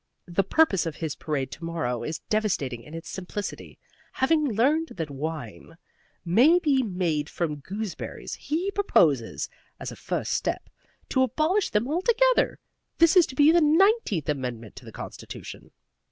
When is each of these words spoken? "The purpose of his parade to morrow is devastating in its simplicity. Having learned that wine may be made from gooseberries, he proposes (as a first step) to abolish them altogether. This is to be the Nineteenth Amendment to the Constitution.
"The 0.25 0.41
purpose 0.43 0.87
of 0.87 0.95
his 0.95 1.15
parade 1.15 1.51
to 1.51 1.63
morrow 1.63 2.01
is 2.01 2.21
devastating 2.27 2.81
in 2.81 2.95
its 2.95 3.07
simplicity. 3.07 3.77
Having 4.13 4.45
learned 4.55 4.87
that 4.95 5.11
wine 5.11 5.77
may 6.25 6.57
be 6.57 6.81
made 6.81 7.29
from 7.29 7.57
gooseberries, 7.57 8.33
he 8.33 8.71
proposes 8.71 9.47
(as 9.79 9.91
a 9.91 9.95
first 9.95 10.33
step) 10.33 10.71
to 11.09 11.21
abolish 11.21 11.69
them 11.69 11.87
altogether. 11.87 12.57
This 12.97 13.15
is 13.15 13.27
to 13.27 13.35
be 13.35 13.51
the 13.51 13.61
Nineteenth 13.61 14.27
Amendment 14.27 14.75
to 14.77 14.85
the 14.85 14.91
Constitution. 14.91 15.69